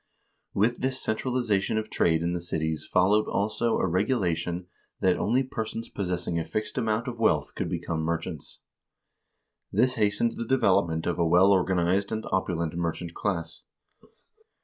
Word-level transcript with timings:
With 0.55 0.79
this 0.79 0.99
centralization 0.99 1.77
of 1.77 1.91
trade 1.91 2.23
in 2.23 2.33
the 2.33 2.41
cities 2.41 2.85
followed 2.91 3.27
also 3.27 3.77
a 3.77 3.85
regula 3.85 4.33
tion 4.33 4.65
that 4.99 5.15
only 5.15 5.43
persons 5.43 5.89
possessing 5.89 6.39
a 6.39 6.43
fixed 6.43 6.75
amount 6.79 7.07
of 7.07 7.19
wealth 7.19 7.53
could 7.53 7.69
become 7.69 8.01
merchants. 8.01 8.61
This 9.71 9.93
hastened 10.01 10.31
the 10.37 10.47
development 10.47 11.05
of 11.05 11.19
a 11.19 11.27
well 11.27 11.51
organ 11.51 11.77
ized 11.77 12.11
and 12.11 12.25
opulent 12.31 12.73
merchant 12.75 13.13
class. 13.13 13.61